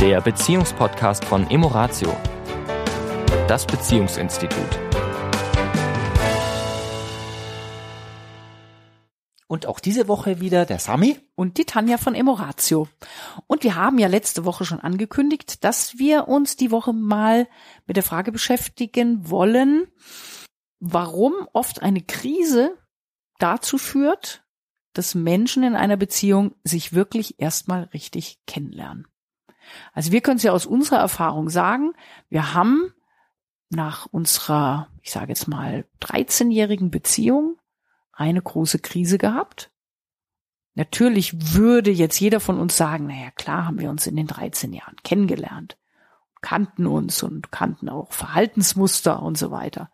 [0.00, 2.16] der Beziehungspodcast von Emoratio,
[3.46, 4.78] das Beziehungsinstitut.
[9.46, 12.88] Und auch diese Woche wieder der Sami und die Tanja von Emoratio.
[13.46, 17.46] Und wir haben ja letzte Woche schon angekündigt, dass wir uns die Woche mal
[17.86, 19.86] mit der Frage beschäftigen wollen,
[20.78, 22.74] warum oft eine Krise
[23.38, 24.46] dazu führt,
[24.94, 29.06] dass Menschen in einer Beziehung sich wirklich erstmal richtig kennenlernen.
[29.92, 31.92] Also wir können es ja aus unserer Erfahrung sagen,
[32.28, 32.92] wir haben
[33.70, 37.56] nach unserer, ich sage jetzt mal, 13-jährigen Beziehung
[38.12, 39.70] eine große Krise gehabt.
[40.74, 44.72] Natürlich würde jetzt jeder von uns sagen, naja, klar haben wir uns in den 13
[44.72, 45.76] Jahren kennengelernt,
[46.40, 49.90] kannten uns und kannten auch Verhaltensmuster und so weiter.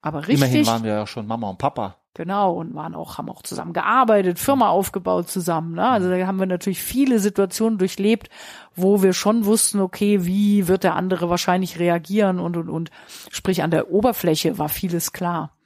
[0.00, 0.38] Aber richtig.
[0.38, 1.96] Immerhin waren wir ja schon Mama und Papa.
[2.18, 5.76] Genau, und waren auch, haben auch zusammen gearbeitet, Firma aufgebaut zusammen.
[5.76, 5.88] Ne?
[5.88, 8.28] Also da haben wir natürlich viele Situationen durchlebt,
[8.74, 12.90] wo wir schon wussten, okay, wie wird der andere wahrscheinlich reagieren und, und, und.
[13.30, 15.56] Sprich, an der Oberfläche war vieles klar.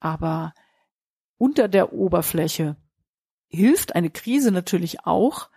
[0.00, 0.54] Aber
[1.38, 2.74] unter der Oberfläche
[3.46, 5.50] hilft eine Krise natürlich auch,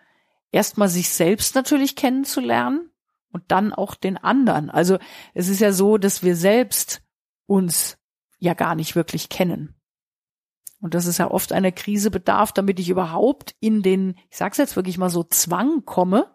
[0.51, 2.91] erstmal sich selbst natürlich kennenzulernen
[3.31, 4.69] und dann auch den anderen.
[4.69, 4.99] Also
[5.33, 7.01] es ist ja so, dass wir selbst
[7.47, 7.97] uns
[8.38, 9.75] ja gar nicht wirklich kennen.
[10.81, 14.57] Und das ist ja oft eine Krise bedarf, damit ich überhaupt in den, ich sag's
[14.57, 16.27] jetzt wirklich mal so, Zwang komme,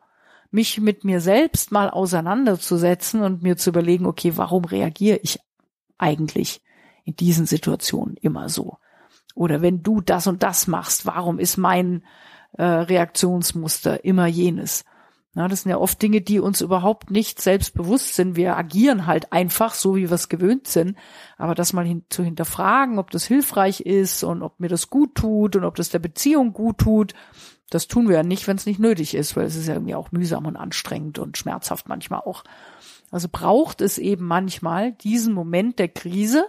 [0.50, 5.38] mich mit mir selbst mal auseinanderzusetzen und mir zu überlegen, okay, warum reagiere ich
[5.98, 6.62] eigentlich
[7.04, 8.78] in diesen Situationen immer so?
[9.34, 12.04] Oder wenn du das und das machst, warum ist mein
[12.58, 14.84] äh, Reaktionsmuster immer jenes?
[15.32, 18.34] Na, das sind ja oft Dinge, die uns überhaupt nicht selbstbewusst sind.
[18.34, 20.96] Wir agieren halt einfach so, wie wir es gewöhnt sind.
[21.38, 25.14] Aber das mal hin zu hinterfragen, ob das hilfreich ist und ob mir das gut
[25.14, 27.14] tut und ob das der Beziehung gut tut,
[27.70, 29.94] das tun wir ja nicht, wenn es nicht nötig ist, weil es ist ja irgendwie
[29.94, 32.42] auch mühsam und anstrengend und schmerzhaft manchmal auch.
[33.12, 36.44] Also braucht es eben manchmal diesen Moment der Krise,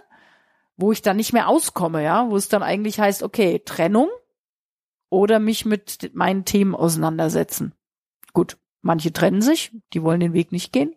[0.76, 4.08] wo ich dann nicht mehr auskomme, ja, wo es dann eigentlich heißt, okay, Trennung
[5.08, 7.74] oder mich mit meinen Themen auseinandersetzen.
[8.32, 10.90] Gut, Manche trennen sich, die wollen den Weg nicht gehen.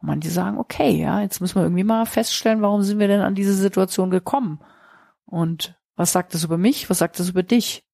[0.00, 3.20] Und manche sagen, okay, ja, jetzt müssen wir irgendwie mal feststellen, warum sind wir denn
[3.20, 4.60] an diese Situation gekommen?
[5.26, 6.88] Und was sagt das über mich?
[6.88, 7.84] Was sagt das über dich?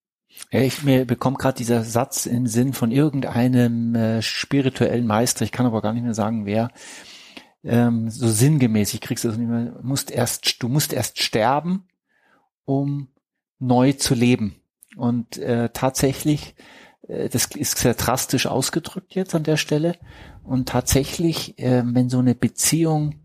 [0.53, 5.53] Ja, ich mir bekommt gerade dieser Satz im Sinn von irgendeinem äh, spirituellen Meister, ich
[5.53, 6.70] kann aber gar nicht mehr sagen, wer,
[7.64, 11.88] ähm, so sinngemäß, ich krieg's das nicht mehr, musst erst, du musst erst sterben,
[12.64, 13.08] um
[13.58, 14.56] neu zu leben.
[14.97, 16.54] Und äh, tatsächlich
[17.09, 19.97] das ist sehr drastisch ausgedrückt jetzt an der Stelle.
[20.43, 23.21] Und tatsächlich, äh, wenn so eine Beziehung,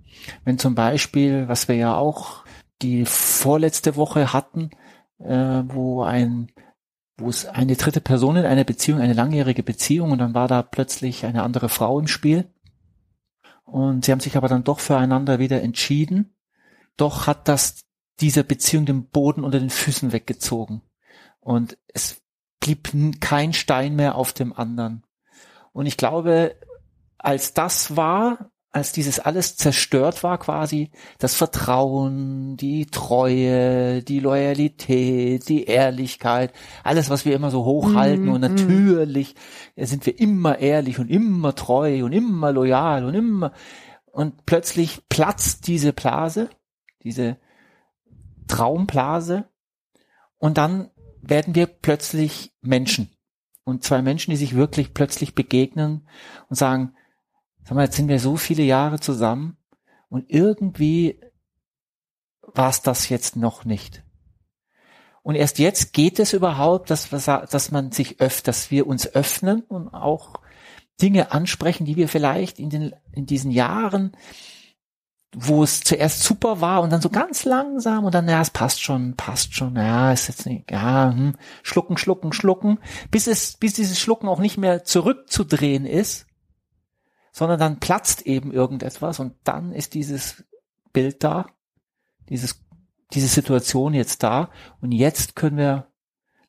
[0.46, 2.44] wenn zum Beispiel, was wir ja auch
[2.82, 4.72] die vorletzte Woche hatten,
[5.20, 6.52] äh, wo ein
[7.18, 10.64] wo es eine dritte Person in einer Beziehung, eine langjährige Beziehung und dann war da
[10.64, 12.50] plötzlich eine andere Frau im Spiel.
[13.64, 16.36] Und sie haben sich aber dann doch füreinander wieder entschieden.
[16.98, 17.86] Doch hat das
[18.20, 20.82] dieser Beziehung den Boden unter den Füßen weggezogen.
[21.40, 22.21] Und es
[22.62, 25.04] blieb kein Stein mehr auf dem anderen.
[25.74, 26.56] Und ich glaube,
[27.18, 35.50] als das war, als dieses alles zerstört war quasi, das Vertrauen, die Treue, die Loyalität,
[35.50, 38.56] die Ehrlichkeit, alles, was wir immer so hochhalten mm, und mhm.
[38.56, 39.36] natürlich
[39.76, 39.84] mm.
[39.84, 43.52] sind wir immer ehrlich und immer treu und immer loyal und immer
[44.12, 46.50] und plötzlich platzt diese Blase,
[47.04, 47.38] diese
[48.48, 49.46] Traumblase
[50.38, 53.16] und dann werden wir plötzlich Menschen.
[53.64, 56.08] Und zwei Menschen, die sich wirklich plötzlich begegnen
[56.50, 56.96] und sagen,
[57.64, 59.58] sag mal, jetzt sind wir so viele Jahre zusammen
[60.10, 61.22] und irgendwie
[62.42, 64.04] war es das jetzt noch nicht.
[65.24, 69.62] Und erst jetzt geht es überhaupt, dass, dass man sich öffnet, dass wir uns öffnen
[69.62, 70.42] und auch
[71.02, 74.18] Dinge ansprechen, die wir vielleicht in, den, in diesen Jahren
[75.34, 78.82] wo es zuerst super war und dann so ganz langsam und dann, ja, es passt
[78.82, 82.80] schon, passt schon, ja, ist jetzt nicht, ja, hm, schlucken, schlucken, schlucken,
[83.12, 86.28] bis es, bis dieses Schlucken auch nicht mehr zurückzudrehen ist,
[87.32, 90.44] sondern dann platzt eben irgendetwas und dann ist dieses
[90.92, 91.48] Bild da,
[92.28, 92.62] dieses,
[93.14, 94.50] diese Situation jetzt da
[94.82, 95.91] und jetzt können wir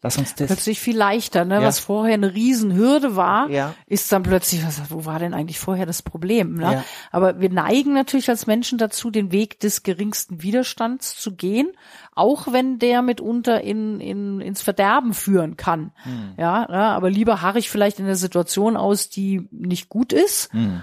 [0.04, 0.48] Lass uns das.
[0.48, 1.54] Plötzlich viel leichter, ne?
[1.54, 1.62] Ja.
[1.62, 3.72] Was vorher eine Riesenhürde war, ja.
[3.86, 6.54] ist dann plötzlich, was, wo war denn eigentlich vorher das Problem?
[6.54, 6.72] Ne?
[6.72, 6.84] Ja.
[7.12, 11.68] Aber wir neigen natürlich als Menschen dazu, den Weg des geringsten Widerstands zu gehen,
[12.16, 15.92] auch wenn der mitunter in, in, ins Verderben führen kann.
[16.02, 16.32] Hm.
[16.36, 20.52] Ja, ja, aber lieber harre ich vielleicht in der Situation aus, die nicht gut ist.
[20.52, 20.82] Hm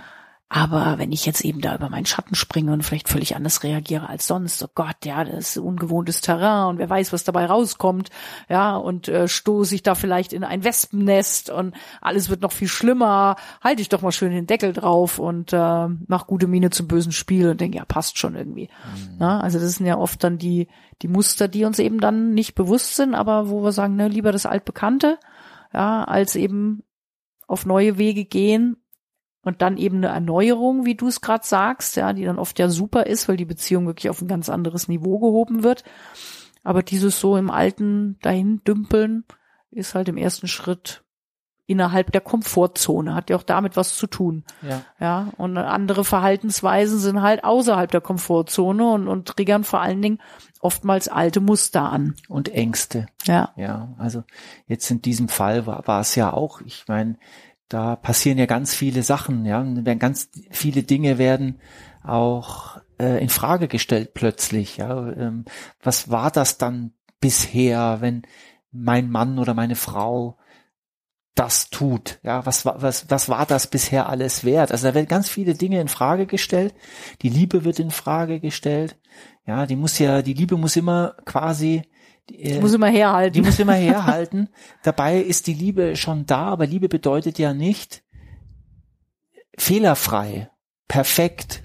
[0.51, 4.09] Aber wenn ich jetzt eben da über meinen Schatten springe und vielleicht völlig anders reagiere
[4.09, 8.09] als sonst, oh Gott, ja, das ist ungewohntes Terrain und wer weiß, was dabei rauskommt,
[8.49, 12.67] ja, und äh, stoße ich da vielleicht in ein Wespennest und alles wird noch viel
[12.67, 16.87] schlimmer, halte ich doch mal schön den Deckel drauf und äh, mach gute Miene zum
[16.87, 18.69] bösen Spiel und denke, ja, passt schon irgendwie.
[18.95, 19.17] Mhm.
[19.19, 20.67] Na, also das sind ja oft dann die,
[21.03, 24.31] die Muster, die uns eben dann nicht bewusst sind, aber wo wir sagen, ne, lieber
[24.31, 25.19] das Altbekannte,
[25.75, 26.81] ja, als eben
[27.45, 28.77] auf neue Wege gehen
[29.43, 32.69] und dann eben eine Erneuerung, wie du es gerade sagst, ja, die dann oft ja
[32.69, 35.83] super ist, weil die Beziehung wirklich auf ein ganz anderes Niveau gehoben wird.
[36.63, 39.23] Aber dieses so im Alten dahin dümpeln
[39.71, 41.03] ist halt im ersten Schritt
[41.69, 44.43] innerhalb der Komfortzone, hat ja auch damit was zu tun.
[44.63, 44.81] Ja.
[44.99, 50.19] ja und andere Verhaltensweisen sind halt außerhalb der Komfortzone und, und triggern vor allen Dingen
[50.61, 52.15] oftmals alte Muster an.
[52.27, 53.05] Und Ängste.
[53.25, 53.53] Ja.
[53.55, 54.23] Ja, also
[54.65, 57.17] jetzt in diesem Fall war, war es ja auch, ich meine,
[57.69, 61.59] da passieren ja ganz viele Sachen, ja, werden ganz viele Dinge werden
[62.03, 65.11] auch äh, in Frage gestellt plötzlich, ja.
[65.11, 65.45] Ähm,
[65.81, 68.23] was war das dann bisher, wenn
[68.71, 70.37] mein Mann oder meine Frau
[71.35, 74.71] das tut, ja, was war, was, was war das bisher alles wert?
[74.73, 76.73] Also da werden ganz viele Dinge in Frage gestellt.
[77.21, 78.97] Die Liebe wird in Frage gestellt.
[79.45, 81.83] Ja, die muss ja, die Liebe muss immer quasi
[82.29, 83.33] die äh, muss immer herhalten.
[83.33, 84.49] Die muss immer herhalten.
[84.83, 88.03] Dabei ist die Liebe schon da, aber Liebe bedeutet ja nicht
[89.57, 90.49] fehlerfrei,
[90.87, 91.63] perfekt.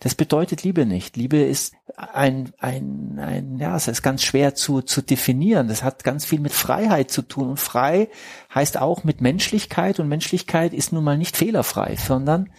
[0.00, 1.16] Das bedeutet Liebe nicht.
[1.16, 5.68] Liebe ist ein, ein, ein, ja, es ist ganz schwer zu, zu definieren.
[5.68, 7.50] Das hat ganz viel mit Freiheit zu tun.
[7.50, 8.08] Und frei
[8.52, 10.00] heißt auch mit Menschlichkeit.
[10.00, 12.50] Und Menschlichkeit ist nun mal nicht fehlerfrei, sondern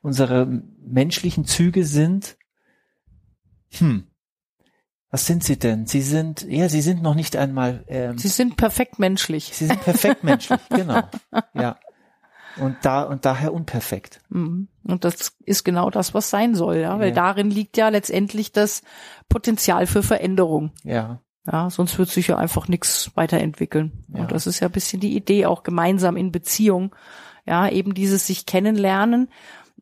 [0.00, 0.46] unsere
[0.86, 2.38] menschlichen Züge sind,
[3.72, 4.06] hm,
[5.16, 5.86] was sind sie denn?
[5.86, 7.86] Sie sind, ja, sie sind noch nicht einmal.
[7.88, 9.50] Ähm, sie sind perfekt menschlich.
[9.50, 11.04] Sie sind perfekt menschlich, genau.
[11.54, 11.78] Ja.
[12.58, 14.20] Und da und daher unperfekt.
[14.28, 14.68] Mhm.
[14.84, 17.14] Und das ist genau das, was sein soll, ja, weil ja.
[17.14, 18.82] darin liegt ja letztendlich das
[19.30, 20.72] Potenzial für Veränderung.
[20.84, 21.22] Ja.
[21.50, 24.04] Ja, sonst wird sich ja einfach nichts weiterentwickeln.
[24.12, 24.20] Ja.
[24.20, 26.94] Und das ist ja ein bisschen die Idee, auch gemeinsam in Beziehung.
[27.46, 29.30] Ja, eben dieses sich kennenlernen.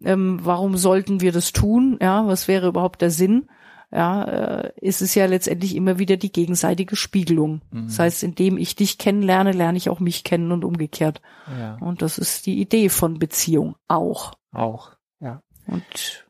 [0.04, 1.98] Ähm, warum sollten wir das tun?
[2.00, 3.48] Ja, was wäre überhaupt der Sinn?
[3.94, 7.62] Ja, äh, ist es ja letztendlich immer wieder die gegenseitige Spiegelung.
[7.70, 7.86] Mhm.
[7.86, 11.22] Das heißt, indem ich dich kennenlerne, lerne ich auch mich kennen und umgekehrt.
[11.58, 11.76] Ja.
[11.76, 14.32] Und das ist die Idee von Beziehung auch.
[14.50, 15.42] Auch, ja.
[15.68, 16.26] Und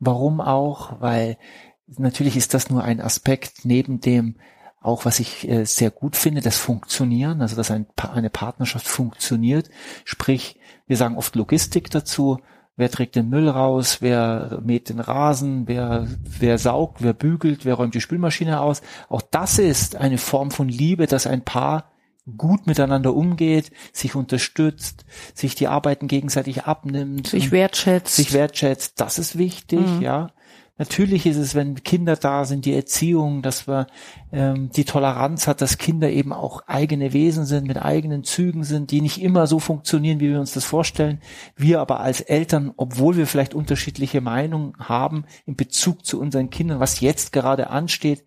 [0.00, 1.00] warum auch?
[1.00, 1.38] Weil
[1.86, 4.36] natürlich ist das nur ein Aspekt neben dem
[4.80, 9.70] auch was ich äh, sehr gut finde, das Funktionieren, also dass ein, eine Partnerschaft funktioniert.
[10.04, 12.38] Sprich, wir sagen oft Logistik dazu,
[12.78, 13.98] Wer trägt den Müll raus?
[14.00, 15.66] Wer mäht den Rasen?
[15.66, 16.06] Wer,
[16.38, 17.02] wer saugt?
[17.02, 17.64] Wer bügelt?
[17.64, 18.82] Wer räumt die Spülmaschine aus?
[19.08, 21.90] Auch das ist eine Form von Liebe, dass ein Paar
[22.36, 25.04] gut miteinander umgeht, sich unterstützt,
[25.34, 29.00] sich die Arbeiten gegenseitig abnimmt, sich wertschätzt, sich wertschätzt.
[29.00, 30.00] Das ist wichtig, mhm.
[30.00, 30.30] ja.
[30.78, 33.88] Natürlich ist es, wenn Kinder da sind, die Erziehung, dass wir
[34.32, 38.92] ähm, die Toleranz hat, dass Kinder eben auch eigene Wesen sind, mit eigenen Zügen sind,
[38.92, 41.20] die nicht immer so funktionieren, wie wir uns das vorstellen.
[41.56, 46.78] Wir aber als Eltern, obwohl wir vielleicht unterschiedliche Meinungen haben in Bezug zu unseren Kindern,
[46.78, 48.24] was jetzt gerade ansteht,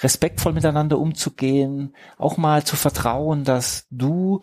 [0.00, 4.40] respektvoll miteinander umzugehen, auch mal zu vertrauen, dass du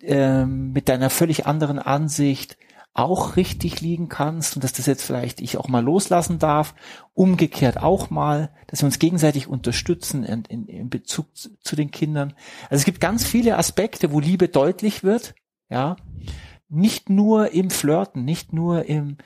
[0.00, 2.56] ähm, mit deiner völlig anderen Ansicht
[2.94, 6.74] auch richtig liegen kannst und dass das jetzt vielleicht ich auch mal loslassen darf.
[7.14, 11.90] Umgekehrt auch mal, dass wir uns gegenseitig unterstützen in, in, in Bezug zu, zu den
[11.90, 12.34] Kindern.
[12.64, 15.34] Also es gibt ganz viele Aspekte, wo Liebe deutlich wird,
[15.70, 15.96] ja.
[16.68, 19.18] Nicht nur im Flirten, nicht nur im,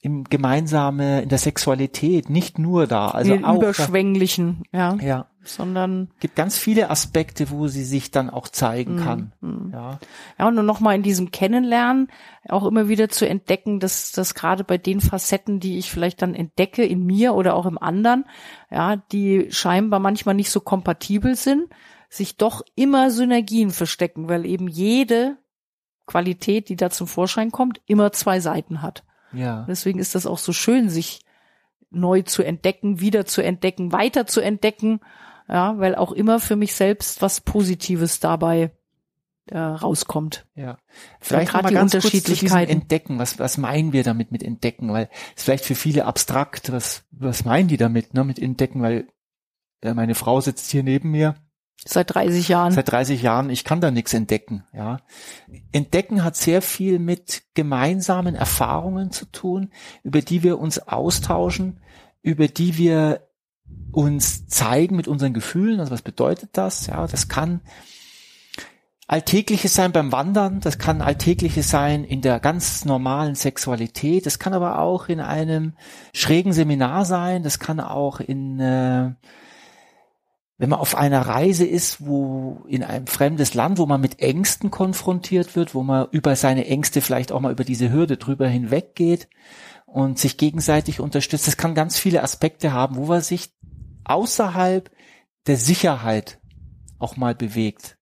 [0.00, 5.04] im gemeinsame, in der Sexualität, nicht nur da, also Den auch überschwänglichen, da, ja.
[5.06, 5.26] Ja.
[5.42, 9.32] Sondern gibt ganz viele Aspekte, wo sie sich dann auch zeigen kann.
[9.40, 9.70] Mhm.
[9.72, 10.00] Ja.
[10.38, 12.08] Ja, und nur noch mal in diesem Kennenlernen
[12.48, 16.34] auch immer wieder zu entdecken, dass das gerade bei den Facetten, die ich vielleicht dann
[16.34, 18.24] entdecke in mir oder auch im anderen,
[18.70, 21.66] ja, die scheinbar manchmal nicht so kompatibel sind,
[22.08, 25.38] sich doch immer Synergien verstecken, weil eben jede
[26.06, 29.04] Qualität, die da zum Vorschein kommt, immer zwei Seiten hat.
[29.36, 29.64] Ja.
[29.68, 31.20] Deswegen ist das auch so schön, sich
[31.90, 35.00] neu zu entdecken, wieder zu entdecken, weiter zu entdecken.
[35.48, 38.72] Ja, weil auch immer für mich selbst was Positives dabei
[39.48, 40.46] äh, rauskommt.
[40.56, 40.78] Ja,
[41.20, 42.72] vielleicht ja, mal ganz Unterschiedlichkeiten.
[42.72, 43.18] Entdecken.
[43.18, 44.92] Was was meinen wir damit mit entdecken?
[44.92, 46.72] Weil es vielleicht für viele abstrakt.
[46.72, 48.12] Was was meinen die damit?
[48.14, 48.82] Ne, mit entdecken?
[48.82, 49.06] Weil
[49.82, 51.36] äh, meine Frau sitzt hier neben mir
[51.84, 52.72] Seit 30 Jahren.
[52.72, 53.50] Seit 30 Jahren.
[53.50, 54.98] Ich kann da nichts entdecken, ja.
[55.72, 59.70] Entdecken hat sehr viel mit gemeinsamen Erfahrungen zu tun,
[60.02, 61.80] über die wir uns austauschen,
[62.22, 63.28] über die wir
[63.92, 65.80] uns zeigen mit unseren Gefühlen.
[65.80, 66.86] Also was bedeutet das?
[66.86, 67.60] Ja, das kann
[69.08, 74.52] Alltägliches sein beim Wandern, das kann Alltägliches sein in der ganz normalen Sexualität, das kann
[74.52, 75.74] aber auch in einem
[76.12, 79.12] schrägen Seminar sein, das kann auch in, äh,
[80.58, 84.70] wenn man auf einer Reise ist, wo in einem fremdes Land, wo man mit Ängsten
[84.70, 89.28] konfrontiert wird, wo man über seine Ängste vielleicht auch mal über diese Hürde drüber hinweggeht
[89.84, 91.46] und sich gegenseitig unterstützt.
[91.46, 93.50] Das kann ganz viele Aspekte haben, wo man sich
[94.04, 94.90] außerhalb
[95.46, 96.40] der Sicherheit
[96.98, 97.98] auch mal bewegt.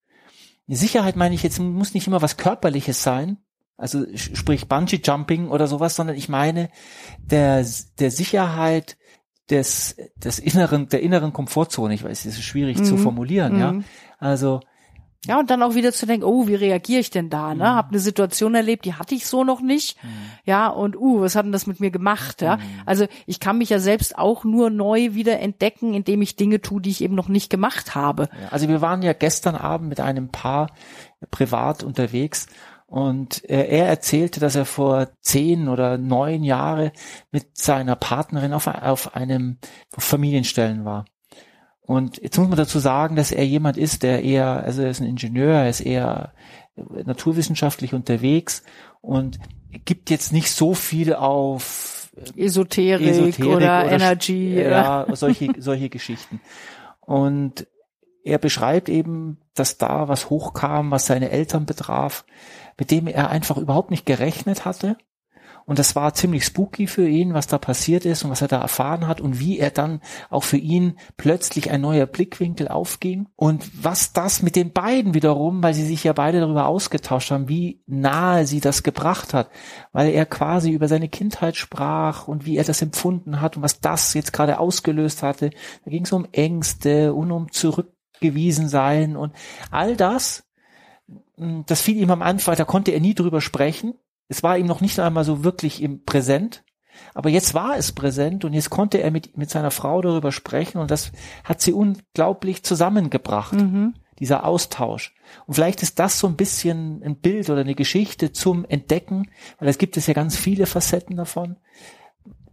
[0.67, 3.39] Sicherheit meine ich jetzt, muss nicht immer was Körperliches sein,
[3.77, 6.71] also sprich Bungee Jumping oder sowas, sondern ich meine
[7.19, 7.67] der,
[7.99, 8.97] der Sicherheit
[9.51, 11.95] des, des inneren, der inneren Komfortzone.
[11.95, 12.85] Ich weiß, es ist schwierig mhm.
[12.85, 13.61] zu formulieren, mhm.
[13.61, 13.75] ja.
[14.19, 14.61] Also,
[15.27, 17.55] ja, und dann auch wieder zu denken, oh, wie reagiere ich denn da?
[17.55, 17.65] Ne?
[17.65, 17.77] Mhm.
[17.77, 20.03] Hab eine Situation erlebt, die hatte ich so noch nicht.
[20.03, 20.09] Mhm.
[20.45, 22.43] Ja, und uh, was hat denn das mit mir gemacht?
[22.43, 22.57] Ja?
[22.57, 22.63] Mhm.
[22.85, 26.81] Also ich kann mich ja selbst auch nur neu wieder entdecken, indem ich Dinge tue,
[26.81, 28.29] die ich eben noch nicht gemacht habe.
[28.51, 30.71] Also wir waren ja gestern Abend mit einem Paar
[31.31, 32.47] privat unterwegs
[32.95, 36.93] und äh, er erzählte, dass er vor zehn oder neun Jahre
[37.33, 39.59] mit seiner Partnerin auf, auf einem
[39.99, 41.05] Familienstellen war.
[41.81, 45.01] Und jetzt muss man dazu sagen, dass er jemand ist, der eher, also er ist
[45.01, 46.35] ein Ingenieur, er ist eher
[46.77, 48.63] naturwissenschaftlich unterwegs
[49.01, 49.41] und
[49.85, 54.55] gibt jetzt nicht so viel auf Esoterik, Esoterik oder, oder Energy.
[54.55, 56.41] Ja, solche, solche Geschichten.
[57.01, 57.67] Und
[58.25, 62.25] er beschreibt eben, dass da was hochkam, was seine Eltern betraf,
[62.79, 64.97] mit dem er einfach überhaupt nicht gerechnet hatte
[65.67, 68.61] und das war ziemlich spooky für ihn, was da passiert ist und was er da
[68.61, 73.29] erfahren hat und wie er dann auch für ihn plötzlich ein neuer Blickwinkel aufging.
[73.35, 77.49] Und was das mit den beiden wiederum, weil sie sich ja beide darüber ausgetauscht haben,
[77.49, 79.49] wie nahe sie das gebracht hat,
[79.93, 83.81] weil er quasi über seine Kindheit sprach und wie er das empfunden hat und was
[83.81, 85.51] das jetzt gerade ausgelöst hatte.
[85.85, 87.51] Da ging es um Ängste und um
[88.15, 89.35] zurückgewiesen sein und
[89.71, 90.45] all das,
[91.37, 93.95] das fiel ihm am Anfang, da konnte er nie drüber sprechen.
[94.29, 96.65] Es war ihm noch nicht einmal so wirklich im Präsent,
[97.13, 100.79] aber jetzt war es präsent und jetzt konnte er mit, mit seiner Frau darüber sprechen
[100.79, 103.95] und das hat sie unglaublich zusammengebracht, mhm.
[104.19, 105.15] dieser Austausch.
[105.47, 109.29] Und vielleicht ist das so ein bisschen ein Bild oder eine Geschichte zum Entdecken,
[109.59, 111.57] weil es gibt es ja ganz viele Facetten davon,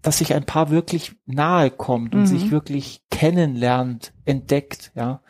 [0.02, 2.26] dass sich ein Paar wirklich nahe kommt und mhm.
[2.28, 5.22] sich wirklich kennenlernt, entdeckt, ja.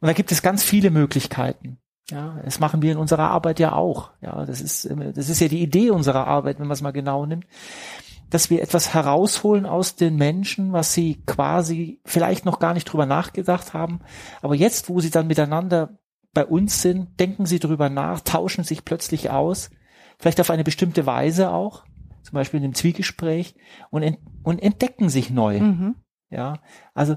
[0.00, 1.78] Und da gibt es ganz viele Möglichkeiten.
[2.08, 4.12] Ja, das machen wir in unserer Arbeit ja auch.
[4.20, 7.26] Ja, das ist, das ist ja die Idee unserer Arbeit, wenn man es mal genau
[7.26, 7.46] nimmt,
[8.30, 13.04] dass wir etwas herausholen aus den Menschen, was sie quasi vielleicht noch gar nicht drüber
[13.04, 13.98] nachgedacht haben.
[14.40, 15.98] Aber jetzt, wo sie dann miteinander
[16.34, 19.70] bei uns sind, denken sie drüber nach, tauschen sich plötzlich aus,
[20.20, 21.84] vielleicht auf eine bestimmte Weise auch,
[22.22, 23.56] zum Beispiel in einem Zwiegespräch
[23.90, 25.58] und, ent und entdecken sich neu.
[25.58, 25.96] Mhm.
[26.34, 26.58] Ja,
[26.94, 27.14] also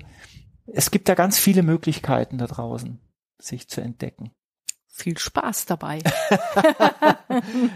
[0.67, 3.00] es gibt da ganz viele Möglichkeiten da draußen,
[3.39, 4.31] sich zu entdecken
[4.97, 6.00] viel Spaß dabei.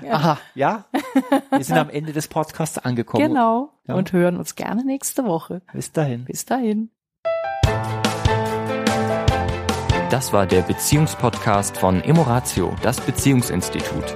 [0.04, 0.14] ja.
[0.14, 0.86] Aha, ja.
[1.52, 3.28] Wir sind am Ende des Podcasts angekommen.
[3.28, 3.74] Genau.
[3.88, 3.96] Ja.
[3.96, 5.62] Und hören uns gerne nächste Woche.
[5.72, 6.26] Bis dahin.
[6.26, 6.90] Bis dahin.
[10.10, 14.16] Das war der Beziehungspodcast von Emoratio, das Beziehungsinstitut.